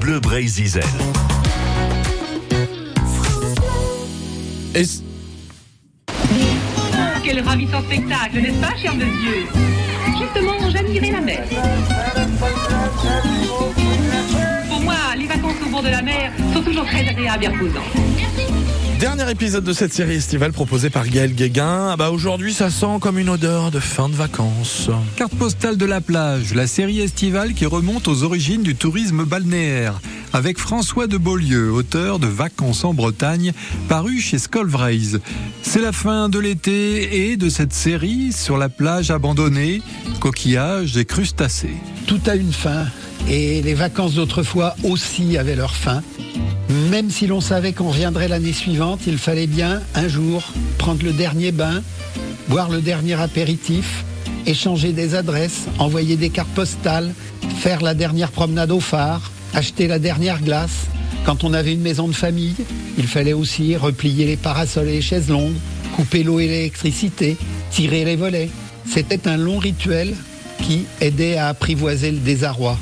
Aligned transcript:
Bleu 0.00 0.20
Brésil. 0.20 0.80
Et 4.74 4.84
Quel 7.24 7.40
ravissant 7.40 7.82
spectacle, 7.82 8.40
n'est-ce 8.40 8.60
pas, 8.60 8.76
cher 8.76 8.94
monsieur 8.94 9.46
Justement, 10.18 10.70
j'admirais 10.70 11.10
la 11.10 11.20
mer. 11.20 11.44
Pour 14.68 14.80
moi, 14.80 14.94
les 15.16 15.26
vacances 15.26 15.54
au 15.64 15.70
bord 15.70 15.82
de 15.82 15.88
la 15.88 16.02
mer 16.02 16.32
sont 16.52 16.62
toujours 16.62 16.86
très 16.86 17.06
agréables 17.08 17.44
et 17.44 17.48
reposantes. 17.48 18.83
Dernier 19.00 19.28
épisode 19.30 19.64
de 19.64 19.72
cette 19.72 19.92
série 19.92 20.14
estivale 20.14 20.52
proposée 20.52 20.88
par 20.88 21.06
Gaël 21.08 21.34
Guéguin. 21.34 21.90
Ah 21.90 21.96
bah 21.96 22.10
aujourd'hui, 22.10 22.54
ça 22.54 22.70
sent 22.70 22.98
comme 23.00 23.18
une 23.18 23.28
odeur 23.28 23.70
de 23.70 23.80
fin 23.80 24.08
de 24.08 24.14
vacances. 24.14 24.88
Carte 25.16 25.34
postale 25.34 25.76
de 25.76 25.84
la 25.84 26.00
plage, 26.00 26.54
la 26.54 26.66
série 26.66 27.00
estivale 27.00 27.54
qui 27.54 27.66
remonte 27.66 28.06
aux 28.06 28.22
origines 28.22 28.62
du 28.62 28.76
tourisme 28.76 29.24
balnéaire. 29.24 30.00
Avec 30.32 30.58
François 30.58 31.06
de 31.06 31.16
Beaulieu, 31.16 31.72
auteur 31.72 32.18
de 32.18 32.26
Vacances 32.26 32.84
en 32.84 32.94
Bretagne, 32.94 33.52
paru 33.88 34.20
chez 34.20 34.38
Scolvraise. 34.38 35.20
C'est 35.62 35.82
la 35.82 35.92
fin 35.92 36.28
de 36.28 36.38
l'été 36.38 37.30
et 37.30 37.36
de 37.36 37.48
cette 37.48 37.72
série 37.72 38.32
sur 38.32 38.56
la 38.56 38.68
plage 38.68 39.10
abandonnée, 39.10 39.82
coquillages 40.20 40.96
et 40.96 41.04
crustacés. 41.04 41.76
Tout 42.06 42.20
a 42.26 42.36
une 42.36 42.52
fin 42.52 42.86
et 43.28 43.60
les 43.62 43.74
vacances 43.74 44.14
d'autrefois 44.14 44.76
aussi 44.84 45.36
avaient 45.36 45.56
leur 45.56 45.74
fin. 45.74 46.02
Même 46.68 47.10
si 47.10 47.26
l'on 47.26 47.40
savait 47.40 47.72
qu'on 47.72 47.90
reviendrait 47.90 48.28
l'année 48.28 48.52
suivante, 48.52 49.00
il 49.06 49.18
fallait 49.18 49.46
bien 49.46 49.82
un 49.94 50.08
jour 50.08 50.42
prendre 50.78 51.04
le 51.04 51.12
dernier 51.12 51.52
bain, 51.52 51.82
boire 52.48 52.70
le 52.70 52.80
dernier 52.80 53.14
apéritif, 53.14 54.04
échanger 54.46 54.92
des 54.92 55.14
adresses, 55.14 55.66
envoyer 55.78 56.16
des 56.16 56.30
cartes 56.30 56.54
postales, 56.54 57.12
faire 57.58 57.82
la 57.82 57.94
dernière 57.94 58.30
promenade 58.30 58.70
au 58.70 58.80
phare, 58.80 59.30
acheter 59.54 59.86
la 59.86 59.98
dernière 59.98 60.40
glace. 60.40 60.86
Quand 61.24 61.44
on 61.44 61.52
avait 61.52 61.72
une 61.72 61.80
maison 61.80 62.08
de 62.08 62.12
famille, 62.12 62.56
il 62.98 63.06
fallait 63.06 63.32
aussi 63.32 63.76
replier 63.76 64.26
les 64.26 64.36
parasols 64.36 64.88
et 64.88 64.92
les 64.92 65.02
chaises 65.02 65.28
longues, 65.28 65.56
couper 65.96 66.22
l'eau 66.22 66.40
et 66.40 66.48
l'électricité, 66.48 67.36
tirer 67.70 68.04
les 68.04 68.16
volets. 68.16 68.50
C'était 68.86 69.28
un 69.28 69.36
long 69.36 69.58
rituel 69.58 70.14
qui 70.62 70.84
aidait 71.00 71.36
à 71.36 71.48
apprivoiser 71.48 72.10
le 72.10 72.18
désarroi. 72.18 72.78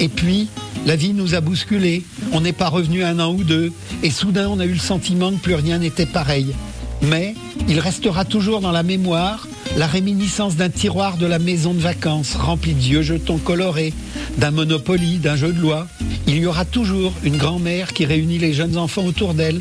Et 0.00 0.08
puis, 0.08 0.48
la 0.86 0.96
vie 0.96 1.12
nous 1.12 1.34
a 1.34 1.40
bousculés. 1.40 2.02
On 2.32 2.40
n'est 2.40 2.52
pas 2.52 2.68
revenu 2.68 3.04
un 3.04 3.20
an 3.20 3.32
ou 3.32 3.44
deux. 3.44 3.72
Et 4.02 4.10
soudain, 4.10 4.48
on 4.48 4.58
a 4.58 4.66
eu 4.66 4.72
le 4.72 4.78
sentiment 4.78 5.30
que 5.30 5.38
plus 5.38 5.54
rien 5.54 5.78
n'était 5.78 6.06
pareil. 6.06 6.54
Mais 7.02 7.34
il 7.68 7.80
restera 7.80 8.24
toujours 8.24 8.60
dans 8.60 8.72
la 8.72 8.82
mémoire 8.82 9.46
la 9.76 9.86
réminiscence 9.86 10.56
d'un 10.56 10.68
tiroir 10.68 11.16
de 11.16 11.26
la 11.26 11.38
maison 11.38 11.72
de 11.72 11.80
vacances 11.80 12.34
rempli 12.34 12.74
de 12.74 12.80
vieux 12.80 13.02
jetons 13.02 13.38
colorés, 13.38 13.92
d'un 14.38 14.50
Monopoly, 14.50 15.18
d'un 15.18 15.36
jeu 15.36 15.52
de 15.52 15.60
loi. 15.60 15.86
Il 16.26 16.36
y 16.36 16.46
aura 16.46 16.64
toujours 16.64 17.12
une 17.24 17.36
grand-mère 17.36 17.92
qui 17.92 18.04
réunit 18.04 18.38
les 18.38 18.52
jeunes 18.52 18.76
enfants 18.76 19.04
autour 19.04 19.34
d'elle 19.34 19.60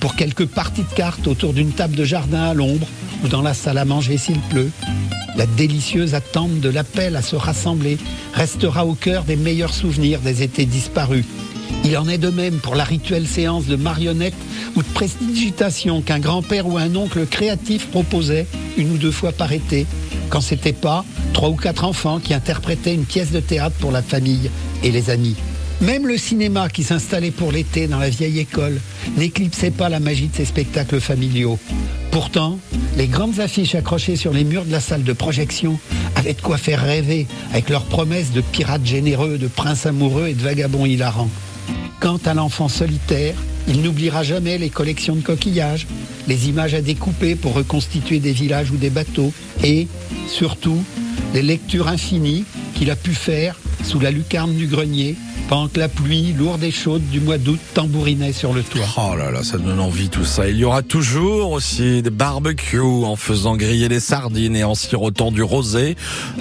pour 0.00 0.16
quelques 0.16 0.46
parties 0.46 0.82
de 0.82 0.94
cartes 0.94 1.26
autour 1.28 1.52
d'une 1.52 1.70
table 1.70 1.94
de 1.94 2.04
jardin 2.04 2.42
à 2.42 2.54
l'ombre 2.54 2.86
ou 3.22 3.28
dans 3.28 3.42
la 3.42 3.54
salle 3.54 3.78
à 3.78 3.84
manger 3.84 4.18
s'il 4.18 4.38
pleut. 4.40 4.70
La 5.36 5.46
délicieuse 5.46 6.14
attente 6.14 6.60
de 6.60 6.68
l'appel 6.68 7.16
à 7.16 7.22
se 7.22 7.36
rassembler 7.36 7.98
restera 8.34 8.84
au 8.84 8.94
cœur 8.94 9.24
des 9.24 9.36
meilleurs 9.36 9.72
souvenirs 9.72 10.20
des 10.20 10.42
étés 10.42 10.66
disparus. 10.66 11.24
Il 11.84 11.96
en 11.96 12.08
est 12.08 12.18
de 12.18 12.28
même 12.28 12.58
pour 12.58 12.74
la 12.74 12.84
rituelle 12.84 13.26
séance 13.26 13.66
de 13.66 13.76
marionnettes 13.76 14.34
ou 14.76 14.82
de 14.82 14.88
prestidigitation 14.88 16.02
qu'un 16.02 16.20
grand-père 16.20 16.66
ou 16.68 16.76
un 16.76 16.94
oncle 16.94 17.26
créatif 17.26 17.86
proposait 17.88 18.46
une 18.76 18.92
ou 18.92 18.98
deux 18.98 19.10
fois 19.10 19.32
par 19.32 19.52
été, 19.52 19.86
quand 20.28 20.40
c'était 20.40 20.72
pas 20.72 21.04
trois 21.32 21.48
ou 21.48 21.56
quatre 21.56 21.84
enfants 21.84 22.20
qui 22.20 22.34
interprétaient 22.34 22.94
une 22.94 23.04
pièce 23.04 23.32
de 23.32 23.40
théâtre 23.40 23.76
pour 23.80 23.90
la 23.90 24.02
famille 24.02 24.50
et 24.82 24.90
les 24.90 25.10
amis. 25.10 25.36
Même 25.82 26.06
le 26.06 26.16
cinéma 26.16 26.68
qui 26.68 26.84
s'installait 26.84 27.32
pour 27.32 27.50
l'été 27.50 27.88
dans 27.88 27.98
la 27.98 28.08
vieille 28.08 28.38
école 28.38 28.80
n'éclipsait 29.16 29.72
pas 29.72 29.88
la 29.88 29.98
magie 29.98 30.28
de 30.28 30.36
ces 30.36 30.44
spectacles 30.44 31.00
familiaux. 31.00 31.58
Pourtant, 32.12 32.60
les 32.96 33.08
grandes 33.08 33.40
affiches 33.40 33.74
accrochées 33.74 34.14
sur 34.14 34.32
les 34.32 34.44
murs 34.44 34.64
de 34.64 34.70
la 34.70 34.78
salle 34.78 35.02
de 35.02 35.12
projection 35.12 35.80
avaient 36.14 36.34
de 36.34 36.40
quoi 36.40 36.56
faire 36.56 36.82
rêver 36.82 37.26
avec 37.50 37.68
leurs 37.68 37.82
promesses 37.82 38.30
de 38.30 38.42
pirates 38.42 38.86
généreux, 38.86 39.38
de 39.38 39.48
princes 39.48 39.84
amoureux 39.84 40.28
et 40.28 40.34
de 40.34 40.42
vagabonds 40.42 40.86
hilarants. 40.86 41.30
Quant 41.98 42.20
à 42.26 42.34
l'enfant 42.34 42.68
solitaire, 42.68 43.34
il 43.66 43.82
n'oubliera 43.82 44.22
jamais 44.22 44.58
les 44.58 44.70
collections 44.70 45.16
de 45.16 45.20
coquillages, 45.22 45.88
les 46.28 46.48
images 46.48 46.74
à 46.74 46.80
découper 46.80 47.34
pour 47.34 47.54
reconstituer 47.54 48.20
des 48.20 48.32
villages 48.32 48.70
ou 48.70 48.76
des 48.76 48.90
bateaux, 48.90 49.32
et, 49.64 49.88
surtout, 50.28 50.84
les 51.34 51.42
lectures 51.42 51.88
infinies 51.88 52.44
qu'il 52.76 52.90
a 52.92 52.96
pu 52.96 53.14
faire 53.14 53.58
sous 53.82 53.98
la 53.98 54.12
lucarne 54.12 54.54
du 54.54 54.68
grenier, 54.68 55.16
que 55.52 55.78
la 55.78 55.88
pluie 55.88 56.32
lourde 56.32 56.64
et 56.64 56.70
chaude 56.70 57.06
du 57.10 57.20
mois 57.20 57.36
d'août 57.36 57.60
tambourinait 57.74 58.32
sur 58.32 58.54
le 58.54 58.62
toit. 58.62 58.86
Oh 58.96 59.14
là 59.14 59.30
là, 59.30 59.42
ça 59.42 59.58
donne 59.58 59.80
envie 59.80 60.08
tout 60.08 60.24
ça. 60.24 60.48
Il 60.48 60.56
y 60.56 60.64
aura 60.64 60.80
toujours 60.80 61.52
aussi 61.52 62.00
des 62.00 62.08
barbecues 62.08 62.80
en 62.80 63.16
faisant 63.16 63.54
griller 63.56 63.88
les 63.88 64.00
sardines 64.00 64.56
et 64.56 64.64
en 64.64 64.74
sirotant 64.74 65.30
du 65.30 65.42
rosé, 65.42 65.94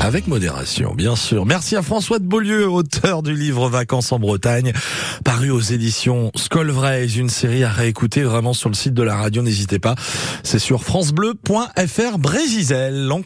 avec 0.00 0.26
modération, 0.26 0.94
bien 0.94 1.16
sûr. 1.16 1.44
Merci 1.44 1.76
à 1.76 1.82
François 1.82 2.18
de 2.18 2.24
Beaulieu, 2.24 2.66
auteur 2.66 3.22
du 3.22 3.34
livre 3.34 3.68
Vacances 3.68 4.10
en 4.10 4.18
Bretagne, 4.18 4.72
paru 5.22 5.50
aux 5.50 5.60
éditions 5.60 6.30
Scolvraise, 6.34 7.16
une 7.16 7.28
série 7.28 7.62
à 7.62 7.68
réécouter 7.68 8.22
vraiment 8.22 8.54
sur 8.54 8.70
le 8.70 8.74
site 8.74 8.94
de 8.94 9.02
la 9.02 9.16
radio, 9.16 9.42
n'hésitez 9.42 9.78
pas. 9.78 9.96
C'est 10.42 10.58
sur 10.58 10.82
francebleu.fr 10.82 12.18
Brésisel. 12.18 13.06